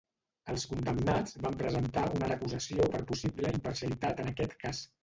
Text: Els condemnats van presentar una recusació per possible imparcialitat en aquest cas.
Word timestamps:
Els 0.53 0.63
condemnats 0.71 1.35
van 1.43 1.59
presentar 1.61 2.07
una 2.17 2.33
recusació 2.33 2.91
per 2.97 3.05
possible 3.13 3.57
imparcialitat 3.61 4.27
en 4.27 4.35
aquest 4.37 4.63
cas. 4.67 4.87